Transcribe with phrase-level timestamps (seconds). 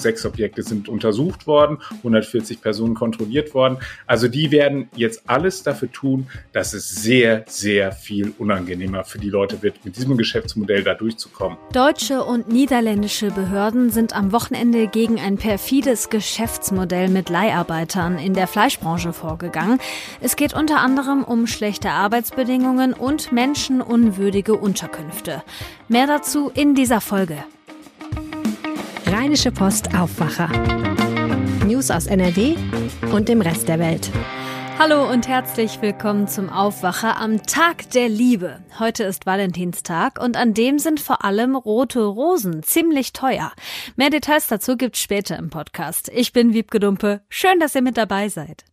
[0.00, 3.78] sechs Objekte sind untersucht worden, 140 Personen kontrolliert worden.
[4.06, 9.30] Also die werden jetzt alles dafür tun, dass es sehr, sehr viel unangenehmer für die
[9.30, 11.58] Leute wird, mit diesem Geschäftsmodell da durchzukommen.
[11.72, 18.46] Deutsche und niederländische Behörden sind am Wochenende gegen ein perfides Geschäftsmodell mit Leiharbeitern in der
[18.46, 19.78] Fleischbranche vorgegangen.
[20.20, 25.42] Es geht unter anderem um schlechte Arbeitsbedingungen und menschenunwürdige Unterkünfte.
[25.88, 27.44] Mehr dazu in dieser Folge.
[29.20, 30.48] Rheinische Post Aufwacher.
[31.66, 32.56] News aus NRW
[33.12, 34.10] und dem Rest der Welt.
[34.78, 38.64] Hallo und herzlich willkommen zum Aufwacher am Tag der Liebe.
[38.78, 43.52] Heute ist Valentinstag und an dem sind vor allem rote Rosen ziemlich teuer.
[43.94, 46.10] Mehr Details dazu gibt's später im Podcast.
[46.14, 47.20] Ich bin Wiebke Dumpe.
[47.28, 48.64] Schön, dass ihr mit dabei seid.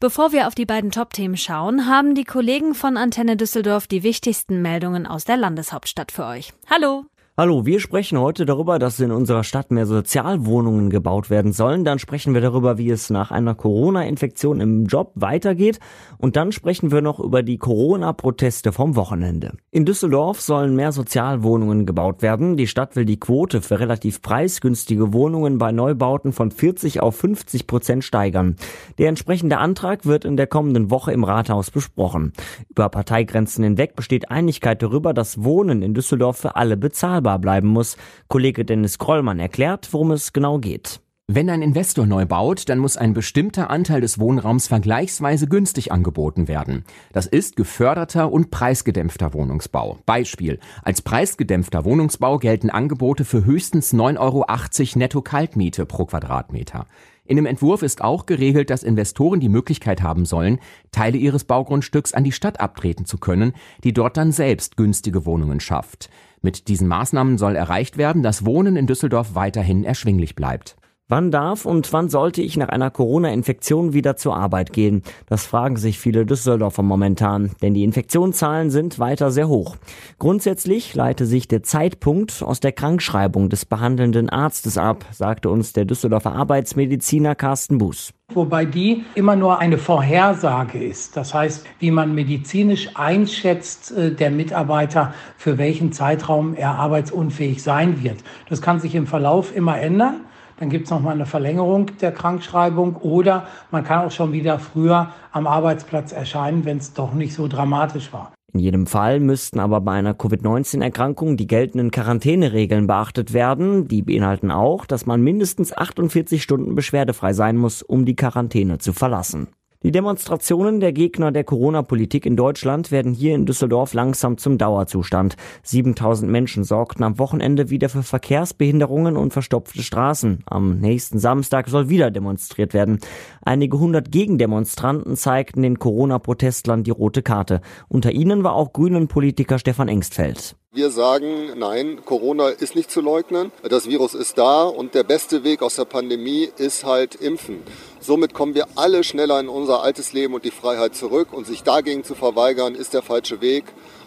[0.00, 4.62] Bevor wir auf die beiden Top-Themen schauen, haben die Kollegen von Antenne Düsseldorf die wichtigsten
[4.62, 6.52] Meldungen aus der Landeshauptstadt für euch.
[6.68, 7.04] Hallo!
[7.40, 11.86] Hallo, wir sprechen heute darüber, dass in unserer Stadt mehr Sozialwohnungen gebaut werden sollen.
[11.86, 15.80] Dann sprechen wir darüber, wie es nach einer Corona-Infektion im Job weitergeht.
[16.18, 19.54] Und dann sprechen wir noch über die Corona-Proteste vom Wochenende.
[19.70, 22.58] In Düsseldorf sollen mehr Sozialwohnungen gebaut werden.
[22.58, 27.66] Die Stadt will die Quote für relativ preisgünstige Wohnungen bei Neubauten von 40 auf 50
[27.66, 28.56] Prozent steigern.
[28.98, 32.34] Der entsprechende Antrag wird in der kommenden Woche im Rathaus besprochen.
[32.68, 37.68] Über Parteigrenzen hinweg besteht Einigkeit darüber, dass Wohnen in Düsseldorf für alle bezahlbar bezahlbar bleiben
[37.68, 37.96] muss.
[38.28, 41.00] Kollege Dennis Krollmann erklärt, worum es genau geht.
[41.32, 46.48] Wenn ein Investor neu baut, dann muss ein bestimmter Anteil des Wohnraums vergleichsweise günstig angeboten
[46.48, 46.82] werden.
[47.12, 49.98] Das ist geförderter und preisgedämpfter Wohnungsbau.
[50.06, 50.58] Beispiel.
[50.82, 56.86] Als preisgedämpfter Wohnungsbau gelten Angebote für höchstens 9,80 Euro netto Kaltmiete pro Quadratmeter.
[57.24, 60.58] In dem Entwurf ist auch geregelt, dass Investoren die Möglichkeit haben sollen,
[60.90, 63.52] Teile ihres Baugrundstücks an die Stadt abtreten zu können,
[63.84, 66.10] die dort dann selbst günstige Wohnungen schafft.
[66.42, 70.76] Mit diesen Maßnahmen soll erreicht werden, dass Wohnen in Düsseldorf weiterhin erschwinglich bleibt.
[71.10, 75.02] Wann darf und wann sollte ich nach einer Corona-Infektion wieder zur Arbeit gehen?
[75.26, 79.76] Das fragen sich viele Düsseldorfer momentan, denn die Infektionszahlen sind weiter sehr hoch.
[80.20, 85.84] Grundsätzlich leite sich der Zeitpunkt aus der Krankschreibung des behandelnden Arztes ab, sagte uns der
[85.84, 88.12] Düsseldorfer Arbeitsmediziner Carsten Buß.
[88.34, 91.16] Wobei die immer nur eine Vorhersage ist.
[91.16, 98.02] Das heißt, wie man medizinisch einschätzt, äh, der Mitarbeiter, für welchen Zeitraum er arbeitsunfähig sein
[98.02, 98.22] wird.
[98.48, 100.20] Das kann sich im Verlauf immer ändern.
[100.58, 105.08] Dann gibt es nochmal eine Verlängerung der Krankschreibung oder man kann auch schon wieder früher
[105.32, 108.32] am Arbeitsplatz erscheinen, wenn es doch nicht so dramatisch war.
[108.52, 113.86] In jedem Fall müssten aber bei einer Covid-19-Erkrankung die geltenden Quarantäneregeln beachtet werden.
[113.86, 118.92] Die beinhalten auch, dass man mindestens 48 Stunden beschwerdefrei sein muss, um die Quarantäne zu
[118.92, 119.48] verlassen.
[119.82, 125.36] Die Demonstrationen der Gegner der Corona-Politik in Deutschland werden hier in Düsseldorf langsam zum Dauerzustand.
[125.62, 130.40] 7000 Menschen sorgten am Wochenende wieder für Verkehrsbehinderungen und verstopfte Straßen.
[130.44, 132.98] Am nächsten Samstag soll wieder demonstriert werden.
[133.40, 137.62] Einige hundert Gegendemonstranten zeigten den Corona-Protestlern die rote Karte.
[137.88, 140.56] Unter ihnen war auch Grünen-Politiker Stefan Engstfeld.
[140.72, 143.50] Wir sagen, nein, Corona ist nicht zu leugnen.
[143.68, 147.56] Das Virus ist da und der beste Weg aus der Pandemie ist halt impfen.
[148.02, 151.62] Somit kommen wir alle schneller in unser altes Leben und die Freiheit zurück und sich
[151.62, 153.64] dagegen zu verweigern, ist der falsche Weg.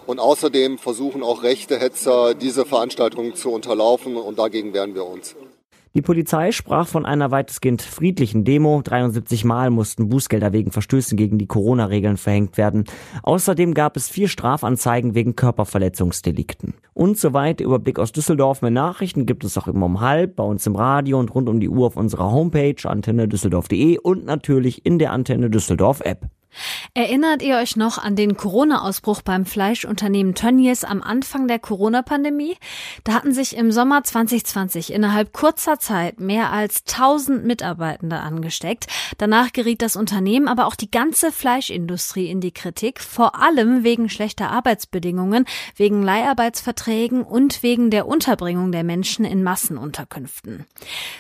[0.07, 5.35] Und außerdem versuchen auch rechte Hetzer, diese Veranstaltungen zu unterlaufen und dagegen wehren wir uns.
[5.95, 8.81] Die Polizei sprach von einer weitestgehend friedlichen Demo.
[8.81, 12.85] 73 Mal mussten Bußgelder wegen Verstößen gegen die Corona-Regeln verhängt werden.
[13.21, 16.73] Außerdem gab es vier Strafanzeigen wegen Körperverletzungsdelikten.
[16.95, 18.63] Und soweit Überblick aus Düsseldorf.
[18.63, 21.59] Mehr Nachrichten gibt es auch immer um halb bei uns im Radio und rund um
[21.59, 26.27] die Uhr auf unserer Homepage antennedüsseldorf.de und natürlich in der Antenne Düsseldorf App.
[26.93, 32.57] Erinnert ihr euch noch an den Corona-Ausbruch beim Fleischunternehmen Tönnies am Anfang der Corona-Pandemie?
[33.03, 38.87] Da hatten sich im Sommer 2020 innerhalb kurzer Zeit mehr als 1000 Mitarbeitende angesteckt.
[39.17, 44.09] Danach geriet das Unternehmen, aber auch die ganze Fleischindustrie in die Kritik, vor allem wegen
[44.09, 50.65] schlechter Arbeitsbedingungen, wegen Leiharbeitsverträgen und wegen der Unterbringung der Menschen in Massenunterkünften.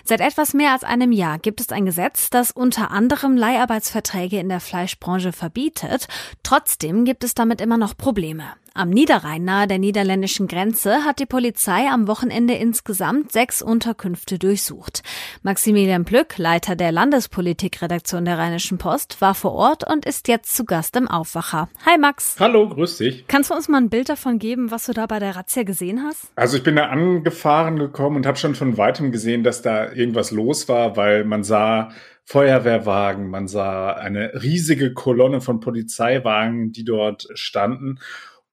[0.03, 4.49] Seit etwas mehr als einem Jahr gibt es ein Gesetz, das unter anderem Leiharbeitsverträge in
[4.49, 6.07] der Fleischbranche Branche verbietet.
[6.43, 8.43] Trotzdem gibt es damit immer noch Probleme.
[8.75, 15.03] Am Niederrhein nahe der niederländischen Grenze hat die Polizei am Wochenende insgesamt sechs Unterkünfte durchsucht.
[15.43, 20.65] Maximilian Plück, Leiter der Landespolitikredaktion der Rheinischen Post, war vor Ort und ist jetzt zu
[20.65, 21.69] Gast im Aufwacher.
[21.85, 22.37] Hi Max.
[22.39, 23.27] Hallo, grüß dich.
[23.27, 26.01] Kannst du uns mal ein Bild davon geben, was du da bei der Razzia gesehen
[26.01, 26.31] hast?
[26.35, 30.31] Also ich bin da angefahren gekommen und habe schon von weitem gesehen, dass da irgendwas
[30.31, 31.91] los war, weil man sah,
[32.25, 37.99] Feuerwehrwagen, man sah eine riesige Kolonne von Polizeiwagen, die dort standen.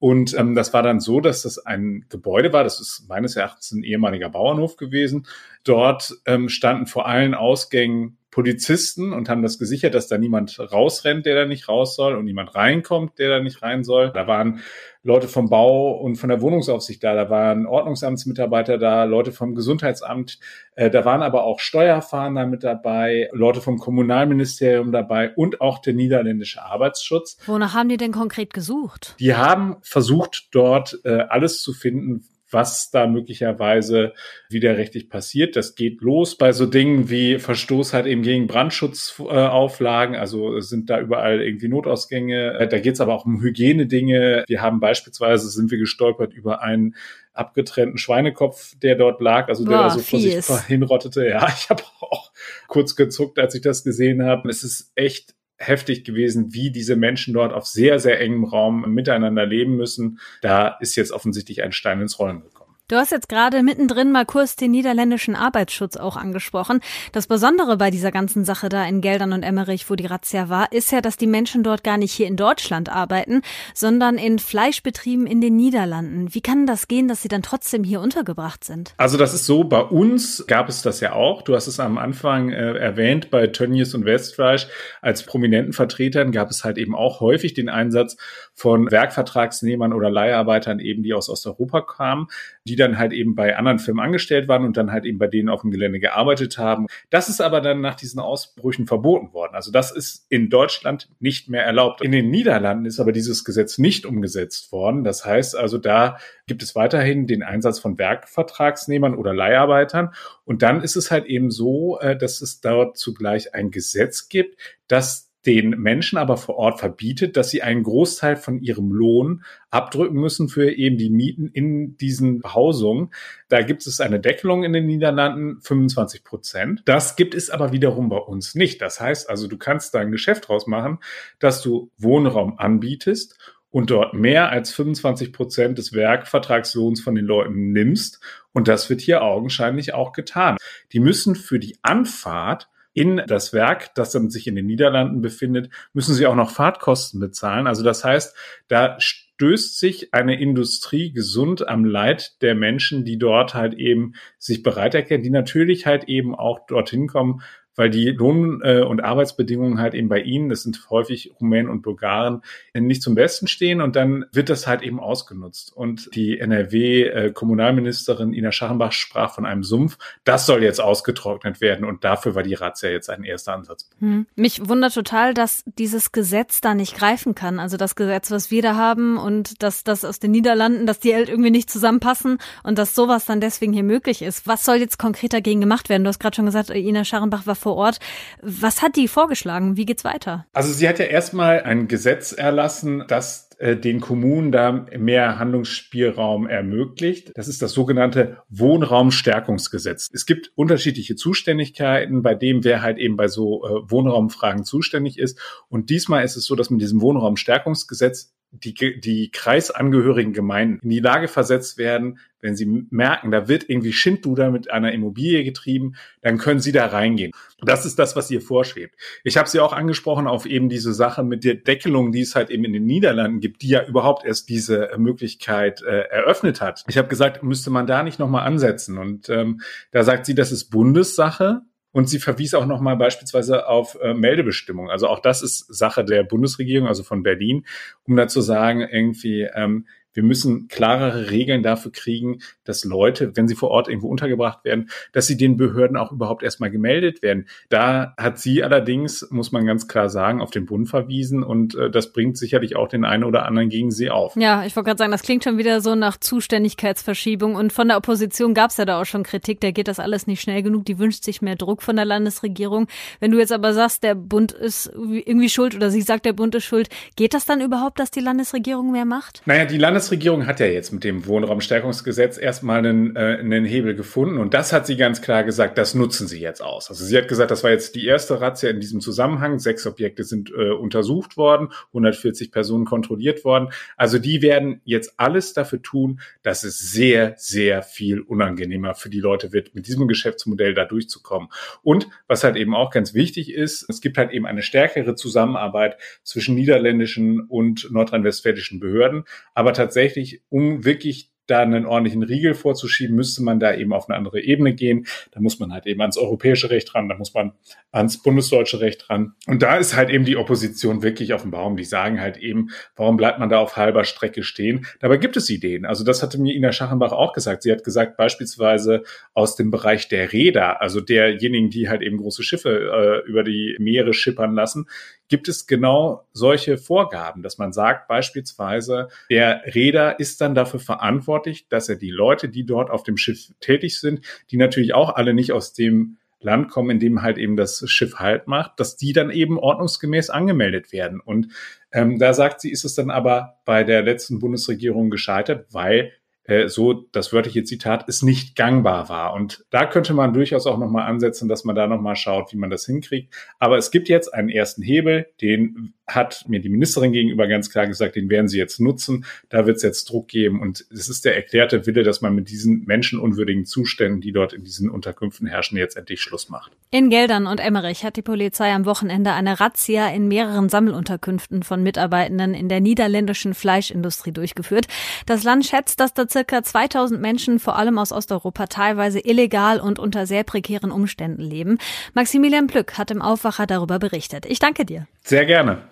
[0.01, 3.71] Und ähm, das war dann so, dass das ein Gebäude war, das ist meines Erachtens
[3.71, 5.27] ein ehemaliger Bauernhof gewesen.
[5.63, 11.27] Dort ähm, standen vor allen Ausgängen Polizisten und haben das gesichert, dass da niemand rausrennt,
[11.27, 14.13] der da nicht raus soll und niemand reinkommt, der da nicht rein soll.
[14.13, 14.61] Da waren
[15.03, 20.39] Leute vom Bau und von der Wohnungsaufsicht da, da waren Ordnungsamtsmitarbeiter da, Leute vom Gesundheitsamt,
[20.77, 25.95] äh, da waren aber auch Steuerfahnder mit dabei, Leute vom Kommunalministerium dabei und auch der
[25.95, 27.39] niederländische Arbeitsschutz.
[27.47, 29.17] Wonach haben die denn konkret gesucht?
[29.19, 34.13] Die haben versucht, dort äh, alles zu finden, was da möglicherweise
[34.49, 35.57] widerrechtlich passiert.
[35.57, 40.17] Das geht los bei so Dingen wie Verstoß halt eben gegen Brandschutzauflagen.
[40.17, 42.59] Also sind da überall irgendwie Notausgänge.
[42.59, 44.45] Äh, da geht es aber auch um Hygienedinge.
[44.47, 46.97] Wir haben beispielsweise, sind wir gestolpert über einen
[47.33, 51.27] abgetrennten Schweinekopf, der dort lag, also der Boah, da so vor sich hinrottete.
[51.27, 52.33] Ja, ich habe auch
[52.67, 54.49] kurz gezuckt, als ich das gesehen habe.
[54.49, 59.47] Es ist echt heftig gewesen, wie diese Menschen dort auf sehr, sehr engem Raum miteinander
[59.47, 60.19] leben müssen.
[60.41, 62.60] Da ist jetzt offensichtlich ein Stein ins Rollen gekommen.
[62.91, 66.81] Du hast jetzt gerade mittendrin mal kurz den niederländischen Arbeitsschutz auch angesprochen.
[67.13, 70.73] Das Besondere bei dieser ganzen Sache da in Geldern und Emmerich, wo die Razzia war,
[70.73, 73.43] ist ja, dass die Menschen dort gar nicht hier in Deutschland arbeiten,
[73.75, 76.35] sondern in Fleischbetrieben in den Niederlanden.
[76.35, 78.93] Wie kann das gehen, dass sie dann trotzdem hier untergebracht sind?
[78.97, 81.43] Also das ist so, bei uns gab es das ja auch.
[81.43, 84.67] Du hast es am Anfang äh, erwähnt, bei Tönnies und Westfleisch
[85.01, 88.17] als prominenten Vertretern gab es halt eben auch häufig den Einsatz
[88.53, 92.27] von Werkvertragsnehmern oder Leiharbeitern eben, die aus Osteuropa kamen,
[92.65, 95.49] die dann halt eben bei anderen Firmen angestellt waren und dann halt eben bei denen
[95.49, 96.87] auf dem Gelände gearbeitet haben.
[97.11, 99.55] Das ist aber dann nach diesen Ausbrüchen verboten worden.
[99.55, 102.03] Also das ist in Deutschland nicht mehr erlaubt.
[102.03, 105.05] In den Niederlanden ist aber dieses Gesetz nicht umgesetzt worden.
[105.05, 110.11] Das heißt also, da gibt es weiterhin den Einsatz von Werkvertragsnehmern oder Leiharbeitern.
[110.45, 114.57] Und dann ist es halt eben so, äh, dass es dort zugleich ein Gesetz gibt,
[114.89, 120.17] das den Menschen aber vor Ort verbietet, dass sie einen Großteil von ihrem Lohn abdrücken
[120.17, 123.11] müssen für eben die Mieten in diesen Behausungen.
[123.49, 126.83] Da gibt es eine Deckelung in den Niederlanden, 25 Prozent.
[126.85, 128.83] Das gibt es aber wiederum bei uns nicht.
[128.83, 130.99] Das heißt also, du kannst da ein Geschäft draus machen,
[131.39, 133.39] dass du Wohnraum anbietest
[133.71, 138.21] und dort mehr als 25 Prozent des Werkvertragslohns von den Leuten nimmst.
[138.53, 140.57] Und das wird hier augenscheinlich auch getan.
[140.93, 145.71] Die müssen für die Anfahrt in das Werk, das dann sich in den Niederlanden befindet,
[145.93, 147.67] müssen sie auch noch Fahrtkosten bezahlen.
[147.67, 148.35] Also das heißt,
[148.69, 154.63] da stößt sich eine Industrie gesund am Leid der Menschen, die dort halt eben sich
[154.63, 157.43] bereit erkennen, die natürlich halt eben auch dorthin kommen,
[157.77, 161.83] weil die Lohn- äh, und Arbeitsbedingungen halt eben bei ihnen, das sind häufig Rumänen und
[161.83, 162.43] Bulgaren,
[162.75, 165.73] nicht zum Besten stehen und dann wird das halt eben ausgenutzt.
[165.75, 169.99] Und die NRW-Kommunalministerin äh, Ina Scharrenbach sprach von einem Sumpf.
[170.25, 173.89] Das soll jetzt ausgetrocknet werden und dafür war die Razzia jetzt ein erster Ansatz.
[173.99, 174.27] Hm.
[174.37, 177.59] Mich wundert total, dass dieses Gesetz da nicht greifen kann.
[177.59, 181.15] Also das Gesetz, was wir da haben und dass das aus den Niederlanden, dass die
[181.15, 184.47] halt irgendwie nicht zusammenpassen und dass sowas dann deswegen hier möglich ist.
[184.47, 186.05] Was soll jetzt konkret dagegen gemacht werden?
[186.05, 187.99] Du hast gerade schon gesagt, Ina Scharrenbach war vor Ort.
[188.43, 189.77] Was hat die vorgeschlagen?
[189.77, 190.47] Wie geht's weiter?
[190.53, 196.49] Also sie hat ja erstmal ein Gesetz erlassen, das äh, den Kommunen da mehr Handlungsspielraum
[196.49, 197.33] ermöglicht.
[197.35, 200.09] Das ist das sogenannte Wohnraumstärkungsgesetz.
[200.13, 205.39] Es gibt unterschiedliche Zuständigkeiten, bei dem wer halt eben bei so äh, Wohnraumfragen zuständig ist.
[205.69, 211.01] Und diesmal ist es so, dass mit diesem Wohnraumstärkungsgesetz die, die kreisangehörigen Gemeinden in die
[211.01, 216.39] Lage versetzt werden, wenn sie merken, da wird irgendwie Schindluder mit einer Immobilie getrieben, dann
[216.39, 217.33] können sie da reingehen.
[217.63, 218.95] Das ist das, was ihr vorschwebt.
[219.25, 222.51] Ich habe sie auch angesprochen auf eben diese Sache mit der Deckelung, die es halt
[222.51, 226.85] eben in den Niederlanden gibt, die ja überhaupt erst diese Möglichkeit äh, eröffnet hat.
[226.89, 228.99] Ich habe gesagt, müsste man da nicht nochmal ansetzen.
[228.99, 229.61] Und ähm,
[229.93, 231.63] da sagt sie, das ist Bundessache.
[231.93, 234.91] Und sie verwies auch nochmal beispielsweise auf äh, Meldebestimmungen.
[234.91, 237.67] Also auch das ist Sache der Bundesregierung, also von Berlin,
[238.05, 243.49] um da zu sagen, irgendwie, ähm, wir müssen klarere Regeln dafür kriegen, dass Leute, wenn
[243.49, 247.47] sie vor Ort irgendwo untergebracht werden, dass sie den Behörden auch überhaupt erstmal gemeldet werden.
[247.69, 251.91] Da hat sie allerdings, muss man ganz klar sagen, auf den Bund verwiesen und äh,
[251.91, 254.37] das bringt sicherlich auch den einen oder anderen gegen sie auf.
[254.37, 257.97] Ja, ich wollte gerade sagen, das klingt schon wieder so nach Zuständigkeitsverschiebung und von der
[257.97, 260.85] Opposition gab es ja da auch schon Kritik, da geht das alles nicht schnell genug,
[260.87, 262.89] die wünscht sich mehr Druck von der Landesregierung.
[263.21, 266.55] Wenn du jetzt aber sagst, der Bund ist irgendwie schuld oder sie sagt, der Bund
[266.55, 269.43] ist schuld, geht das dann überhaupt, dass die Landesregierung mehr macht?
[269.47, 273.95] Naja, die Landes Landesregierung hat ja jetzt mit dem Wohnraumstärkungsgesetz erstmal einen, äh, einen Hebel
[273.95, 276.89] gefunden und das hat sie ganz klar gesagt, das nutzen sie jetzt aus.
[276.89, 279.59] Also sie hat gesagt, das war jetzt die erste Razzia in diesem Zusammenhang.
[279.59, 283.69] Sechs Objekte sind äh, untersucht worden, 140 Personen kontrolliert worden.
[283.99, 289.21] Also die werden jetzt alles dafür tun, dass es sehr, sehr viel unangenehmer für die
[289.21, 291.51] Leute wird, mit diesem Geschäftsmodell da durchzukommen.
[291.83, 295.99] Und was halt eben auch ganz wichtig ist, es gibt halt eben eine stärkere Zusammenarbeit
[296.23, 303.17] zwischen niederländischen und nordrhein-westfälischen Behörden, aber tatsächlich tatsächlich, um wirklich da einen ordentlichen Riegel vorzuschieben,
[303.17, 305.07] müsste man da eben auf eine andere Ebene gehen.
[305.33, 307.55] Da muss man halt eben ans europäische Recht ran, da muss man
[307.91, 309.33] ans bundesdeutsche Recht ran.
[309.49, 311.77] Und da ist halt eben die Opposition wirklich auf dem Baum.
[311.77, 314.87] Die sagen halt eben, warum bleibt man da auf halber Strecke stehen?
[315.01, 315.85] Dabei gibt es Ideen.
[315.85, 317.65] Also das hatte mir Ina Schachenbach auch gesagt.
[317.65, 319.03] Sie hat gesagt, beispielsweise
[319.35, 323.75] aus dem Bereich der Räder, also derjenigen, die halt eben große Schiffe äh, über die
[323.81, 324.87] Meere schippern lassen,
[325.31, 331.69] gibt es genau solche Vorgaben, dass man sagt beispielsweise, der Räder ist dann dafür verantwortlich,
[331.69, 334.21] dass er die Leute, die dort auf dem Schiff tätig sind,
[334.51, 338.15] die natürlich auch alle nicht aus dem Land kommen, in dem halt eben das Schiff
[338.15, 341.21] Halt macht, dass die dann eben ordnungsgemäß angemeldet werden.
[341.21, 341.49] Und
[341.93, 346.13] ähm, da sagt sie, ist es dann aber bei der letzten Bundesregierung gescheitert, weil
[346.45, 349.35] äh, so das wörtliche Zitat, es nicht gangbar war.
[349.35, 352.71] Und da könnte man durchaus auch nochmal ansetzen, dass man da nochmal schaut, wie man
[352.71, 353.35] das hinkriegt.
[353.59, 357.87] Aber es gibt jetzt einen ersten Hebel, den hat mir die Ministerin gegenüber ganz klar
[357.87, 359.25] gesagt, den werden sie jetzt nutzen.
[359.49, 360.61] Da wird es jetzt Druck geben.
[360.61, 364.65] Und es ist der erklärte Wille, dass man mit diesen menschenunwürdigen Zuständen, die dort in
[364.65, 366.73] diesen Unterkünften herrschen, jetzt endlich Schluss macht.
[366.91, 371.83] In Geldern und Emmerich hat die Polizei am Wochenende eine Razzia in mehreren Sammelunterkünften von
[371.83, 374.87] Mitarbeitenden in der niederländischen Fleischindustrie durchgeführt.
[375.27, 379.99] Das Land schätzt, dass da circa 2000 Menschen, vor allem aus Osteuropa, teilweise illegal und
[379.99, 381.79] unter sehr prekären Umständen leben.
[382.15, 384.47] Maximilian Plück hat im Aufwacher darüber berichtet.
[384.47, 385.07] Ich danke dir.
[385.23, 385.83] Sehr gerne.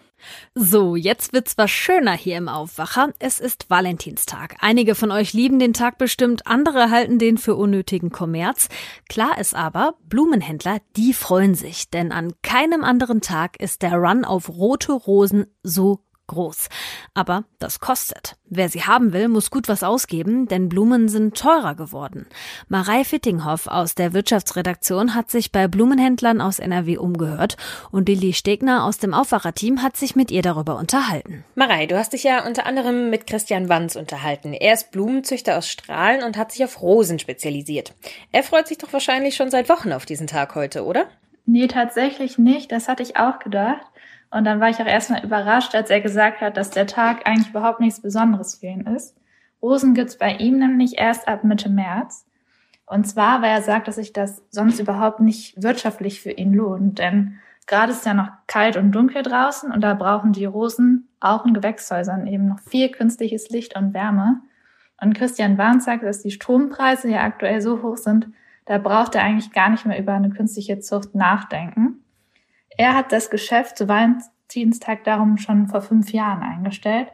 [0.55, 3.11] So, jetzt wird's was schöner hier im Aufwacher.
[3.19, 4.57] Es ist Valentinstag.
[4.61, 8.69] Einige von euch lieben den Tag bestimmt, andere halten den für unnötigen Kommerz.
[9.09, 14.25] Klar ist aber, Blumenhändler, die freuen sich, denn an keinem anderen Tag ist der Run
[14.25, 16.68] auf rote Rosen so groß.
[17.14, 18.37] Aber das kostet.
[18.44, 22.26] Wer sie haben will, muss gut was ausgeben, denn Blumen sind teurer geworden.
[22.68, 27.56] Marei Fittinghoff aus der Wirtschaftsredaktion hat sich bei Blumenhändlern aus NRW umgehört
[27.90, 31.44] und Lilly Stegner aus dem Aufwacherteam hat sich mit ihr darüber unterhalten.
[31.56, 34.52] Marei, du hast dich ja unter anderem mit Christian Wanz unterhalten.
[34.52, 37.94] Er ist Blumenzüchter aus Strahlen und hat sich auf Rosen spezialisiert.
[38.30, 41.06] Er freut sich doch wahrscheinlich schon seit Wochen auf diesen Tag heute, oder?
[41.50, 42.70] Nee, tatsächlich nicht.
[42.73, 43.87] Das hatte ich auch gedacht.
[44.30, 47.50] Und dann war ich auch erstmal überrascht, als er gesagt hat, dass der Tag eigentlich
[47.50, 49.16] überhaupt nichts Besonderes für ihn ist.
[49.62, 52.26] Rosen gibt's bei ihm nämlich erst ab Mitte März.
[52.87, 56.99] Und zwar, weil er sagt, dass sich das sonst überhaupt nicht wirtschaftlich für ihn lohnt.
[56.99, 61.44] Denn gerade ist ja noch kalt und dunkel draußen und da brauchen die Rosen auch
[61.44, 64.40] in Gewächshäusern eben noch viel künstliches Licht und Wärme.
[65.00, 68.28] Und Christian Warn sagt, dass die Strompreise ja aktuell so hoch sind,
[68.64, 72.04] da braucht er eigentlich gar nicht mehr über eine künstliche Zucht nachdenken.
[72.78, 77.08] Er hat das Geschäft zu Valentinstag darum schon vor fünf Jahren eingestellt.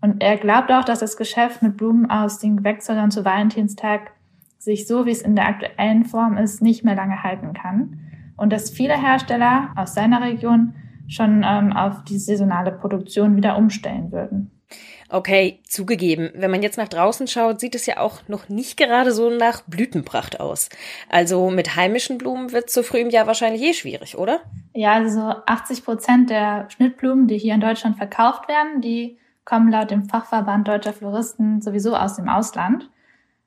[0.00, 4.12] Und er glaubt auch, dass das Geschäft mit Blumen aus den Gewächshäusern zu Valentinstag
[4.58, 8.00] sich so, wie es in der aktuellen Form ist, nicht mehr lange halten kann.
[8.38, 10.74] Und dass viele Hersteller aus seiner Region
[11.06, 14.50] schon ähm, auf die saisonale Produktion wieder umstellen würden.
[15.10, 19.12] Okay, zugegeben, wenn man jetzt nach draußen schaut, sieht es ja auch noch nicht gerade
[19.12, 20.70] so nach Blütenpracht aus.
[21.08, 24.40] Also mit heimischen Blumen wird so früh im Jahr wahrscheinlich eh schwierig, oder?
[24.72, 29.90] Ja, also 80 Prozent der Schnittblumen, die hier in Deutschland verkauft werden, die kommen laut
[29.90, 32.90] dem Fachverband Deutscher Floristen sowieso aus dem Ausland.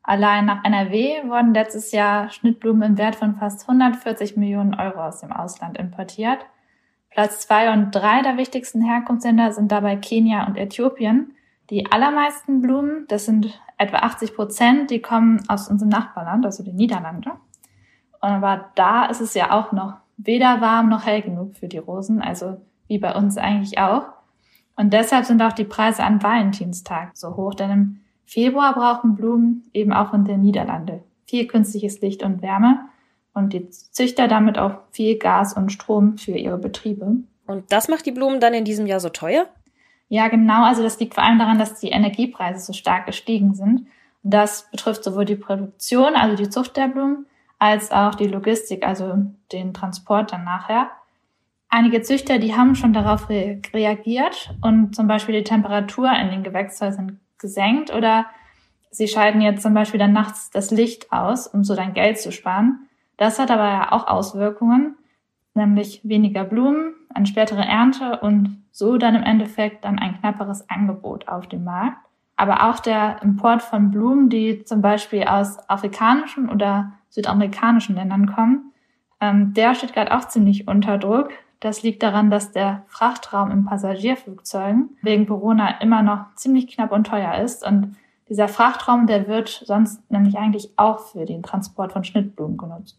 [0.03, 5.19] Allein nach NRW wurden letztes Jahr Schnittblumen im Wert von fast 140 Millionen Euro aus
[5.19, 6.46] dem Ausland importiert.
[7.09, 11.33] Platz zwei und drei der wichtigsten Herkunftsländer sind dabei Kenia und Äthiopien.
[11.69, 16.75] Die allermeisten Blumen, das sind etwa 80 Prozent, die kommen aus unserem Nachbarland, also den
[16.75, 17.31] Niederlande.
[18.19, 22.21] Aber da ist es ja auch noch weder warm noch hell genug für die Rosen,
[22.21, 24.05] also wie bei uns eigentlich auch.
[24.75, 29.69] Und deshalb sind auch die Preise an Valentinstag so hoch, denn im Februar brauchen Blumen
[29.73, 32.79] eben auch in den Niederlande viel künstliches Licht und Wärme
[33.38, 37.17] und die Züchter damit auch viel Gas und Strom für ihre Betriebe.
[37.46, 39.48] Und das macht die Blumen dann in diesem Jahr so teuer?
[40.10, 40.63] Ja, genau.
[40.63, 43.88] Also das liegt vor allem daran, dass die Energiepreise so stark gestiegen sind.
[44.24, 47.25] Und das betrifft sowohl die Produktion, also die Zucht der Blumen,
[47.60, 49.13] als auch die Logistik, also
[49.51, 50.89] den Transport dann nachher.
[51.70, 56.44] Einige Züchter, die haben schon darauf re reagiert und zum Beispiel die Temperatur in den
[56.44, 58.25] Gewächshäusern gesenkt oder
[58.89, 62.32] sie schalten jetzt zum Beispiel dann nachts das Licht aus, um so dann Geld zu
[62.32, 62.87] sparen.
[63.17, 64.95] Das hat aber ja auch Auswirkungen,
[65.53, 71.27] nämlich weniger Blumen, eine spätere Ernte und so dann im Endeffekt dann ein knapperes Angebot
[71.27, 71.97] auf dem Markt.
[72.36, 78.71] Aber auch der Import von Blumen, die zum Beispiel aus afrikanischen oder südamerikanischen Ländern kommen,
[79.19, 81.29] ähm, der steht gerade auch ziemlich unter Druck.
[81.59, 87.07] Das liegt daran, dass der Frachtraum in Passagierflugzeugen wegen Corona immer noch ziemlich knapp und
[87.07, 87.65] teuer ist.
[87.65, 87.95] Und
[88.29, 92.98] dieser Frachtraum, der wird sonst nämlich eigentlich auch für den Transport von Schnittblumen genutzt.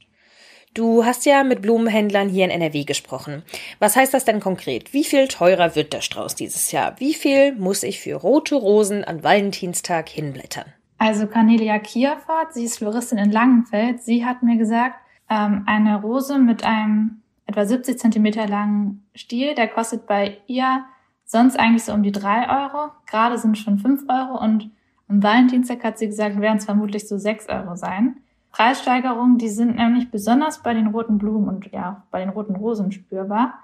[0.74, 3.42] Du hast ja mit Blumenhändlern hier in NRW gesprochen.
[3.78, 4.92] Was heißt das denn konkret?
[4.92, 6.94] Wie viel teurer wird der Strauß dieses Jahr?
[6.98, 10.66] Wie viel muss ich für rote Rosen an Valentinstag hinblättern?
[10.98, 14.02] Also Cornelia Kierfahrt, sie ist Floristin in Langenfeld.
[14.02, 14.96] Sie hat mir gesagt,
[15.30, 20.84] ähm, eine Rose mit einem etwa 70 Zentimeter langen Stiel, der kostet bei ihr
[21.24, 22.90] sonst eigentlich so um die drei Euro.
[23.06, 24.70] Gerade sind schon fünf Euro und
[25.08, 28.18] am Valentinstag hat sie gesagt, werden es vermutlich so sechs Euro sein.
[28.50, 32.92] Preissteigerungen, die sind nämlich besonders bei den roten Blumen und ja, bei den roten Rosen
[32.92, 33.54] spürbar.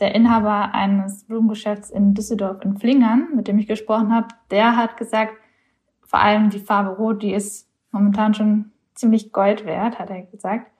[0.00, 4.96] Der Inhaber eines Blumengeschäfts in Düsseldorf in Flingern, mit dem ich gesprochen habe, der hat
[4.96, 5.34] gesagt,
[6.02, 10.70] vor allem die Farbe Rot, die ist momentan schon ziemlich Gold wert, hat er gesagt.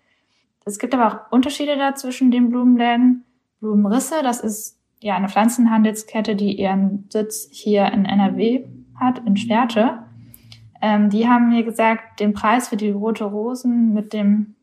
[0.64, 3.24] Es gibt aber auch Unterschiede da zwischen den Blumenläden.
[3.60, 8.64] Blumenrisse, das ist ja eine Pflanzenhandelskette, die ihren Sitz hier in NRW
[9.00, 10.00] hat, in Schwerte.
[10.80, 14.54] Ähm, die haben mir gesagt, den Preis für die rote Rosen mit dem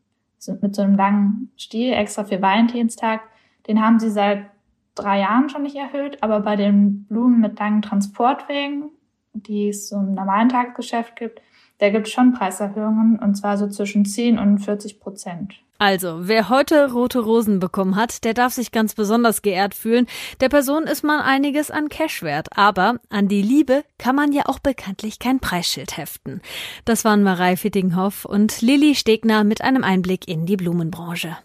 [0.60, 3.22] mit so einem langen Stiel extra für Valentinstag,
[3.66, 4.46] den haben sie seit
[4.94, 8.90] drei Jahren schon nicht erhöht, aber bei den Blumen mit langen Transportwegen,
[9.32, 11.40] die es so im normalen Tagesgeschäft gibt,
[11.78, 15.62] da gibt es schon Preiserhöhungen und zwar so zwischen 10 und 40 Prozent.
[15.78, 20.06] Also, wer heute rote Rosen bekommen hat, der darf sich ganz besonders geehrt fühlen.
[20.40, 22.48] Der Person ist man einiges an Cash wert.
[22.56, 26.40] Aber an die Liebe kann man ja auch bekanntlich kein Preisschild heften.
[26.84, 31.36] Das waren Marei Fittinghoff und Lilly Stegner mit einem Einblick in die Blumenbranche.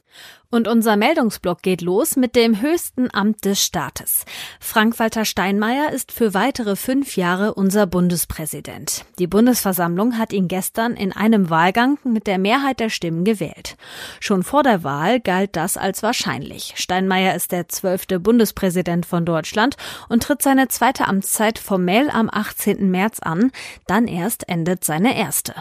[0.50, 4.25] Und unser Meldungsblock geht los mit dem höchsten Amt des Staates.
[4.60, 9.06] Frank-Walter Steinmeier ist für weitere fünf Jahre unser Bundespräsident.
[9.18, 13.77] Die Bundesversammlung hat ihn gestern in einem Wahlgang mit der Mehrheit der Stimmen gewählt.
[14.20, 16.74] Schon vor der Wahl galt das als wahrscheinlich.
[16.75, 19.77] Steinmeier ist der zwölfte Bundespräsident von Deutschland
[20.10, 22.91] und tritt seine zweite Amtszeit formell am 18.
[22.91, 23.51] März an.
[23.88, 25.53] Dann erst endet seine erste.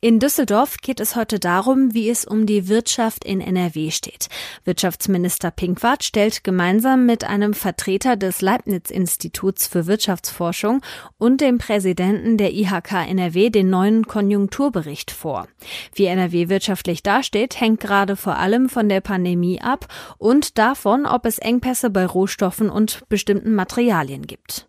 [0.00, 4.28] In Düsseldorf geht es heute darum, wie es um die Wirtschaft in NRW steht.
[4.64, 10.82] Wirtschaftsminister Pinkwart stellt gemeinsam mit einem Vertreter des Leibniz-Instituts für Wirtschaftsforschung
[11.18, 15.48] und dem Präsidenten der IHK NRW den neuen Konjunkturbericht vor.
[15.94, 21.26] Wie NRW wirtschaftlich dasteht, hängt gerade vor allem von der Pandemie ab und davon, ob
[21.26, 24.68] es Engpässe bei Rohstoffen und bestimmten Materialien gibt.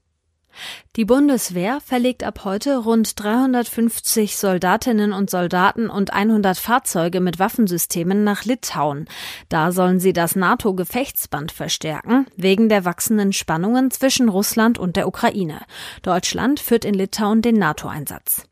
[0.95, 8.23] Die Bundeswehr verlegt ab heute rund 350 Soldatinnen und Soldaten und 100 Fahrzeuge mit Waffensystemen
[8.23, 9.07] nach Litauen.
[9.49, 15.61] Da sollen sie das NATO-Gefechtsband verstärken, wegen der wachsenden Spannungen zwischen Russland und der Ukraine.
[16.01, 18.43] Deutschland führt in Litauen den NATO-Einsatz.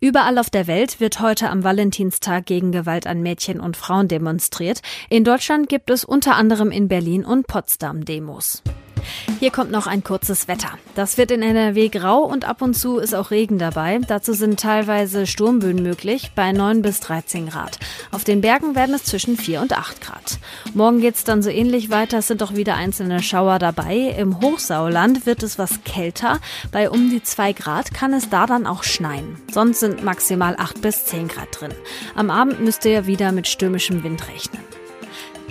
[0.00, 4.80] Überall auf der Welt wird heute am Valentinstag gegen Gewalt an Mädchen und Frauen demonstriert.
[5.10, 8.62] In Deutschland gibt es unter anderem in Berlin und Potsdam Demos.
[9.40, 10.70] Hier kommt noch ein kurzes Wetter.
[10.94, 13.98] Das wird in NRW grau und ab und zu ist auch Regen dabei.
[14.06, 17.78] Dazu sind teilweise Sturmböen möglich bei 9 bis 13 Grad.
[18.10, 20.38] Auf den Bergen werden es zwischen 4 und 8 Grad.
[20.74, 22.18] Morgen geht es dann so ähnlich weiter.
[22.18, 24.14] Es sind auch wieder einzelne Schauer dabei.
[24.18, 26.40] Im Hochsauerland wird es was kälter.
[26.72, 29.36] Bei um die 2 Grad kann es da dann auch schneien.
[29.52, 31.74] Sonst sind maximal 8 bis 10 Grad drin.
[32.14, 34.67] Am Abend müsst ihr wieder mit stürmischem Wind rechnen.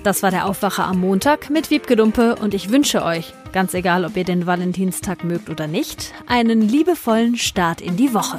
[0.03, 4.05] Das war der Aufwacher am Montag mit Wiebke Dumpe und ich wünsche euch, ganz egal
[4.05, 8.37] ob ihr den Valentinstag mögt oder nicht, einen liebevollen Start in die Woche.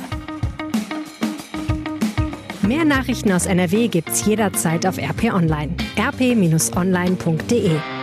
[2.63, 5.75] Mehr Nachrichten aus NRW gibt's jederzeit auf RP Online.
[5.99, 7.98] rp-online.de